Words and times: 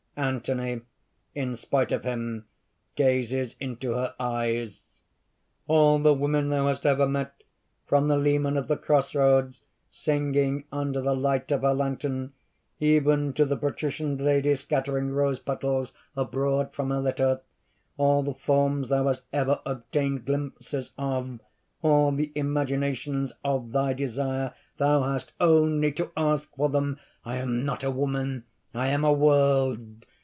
(Anthony, 0.17 0.81
in 1.33 1.55
spite 1.55 1.93
of 1.93 2.03
him, 2.03 2.45
gazes 2.95 3.55
into 3.61 3.93
her 3.93 4.13
eyes.) 4.19 4.99
"All 5.67 5.99
the 5.99 6.13
women 6.13 6.49
thou 6.49 6.67
hast 6.67 6.85
ever 6.85 7.07
met 7.07 7.41
from 7.87 8.09
the 8.09 8.17
leman 8.17 8.57
of 8.57 8.67
the 8.67 8.75
cross 8.75 9.15
roads, 9.15 9.61
singing 9.89 10.65
under 10.69 11.01
the 11.01 11.15
light 11.15 11.49
of 11.53 11.61
her 11.61 11.73
lantern, 11.73 12.33
even 12.81 13.31
to 13.33 13.45
the 13.45 13.55
patrician 13.55 14.17
lady 14.17 14.53
scattering 14.55 15.11
rose 15.11 15.39
petals 15.39 15.93
abroad 16.15 16.73
from 16.73 16.89
her 16.91 16.99
litter, 16.99 17.39
all 17.95 18.21
the 18.21 18.33
forms 18.33 18.89
thou 18.89 19.07
hast 19.07 19.21
ever 19.31 19.61
obtained 19.65 20.25
glimpses 20.25 20.91
of 20.97 21.39
all 21.81 22.11
the 22.11 22.33
imaginations 22.35 23.31
of 23.45 23.71
thy 23.71 23.93
desire 23.93 24.53
thou 24.77 25.03
hast 25.03 25.31
only 25.39 25.89
to 25.89 26.11
ask 26.17 26.53
for 26.55 26.67
them! 26.67 26.99
I 27.23 27.37
am 27.37 27.63
not 27.63 27.81
a 27.85 27.89
woman: 27.89 28.43
I 28.73 28.87
am 28.87 29.03
a 29.03 29.11
world! 29.11 30.05